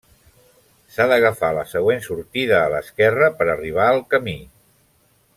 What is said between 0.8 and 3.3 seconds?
S'ha d'agafar la següent sortida a l'esquerra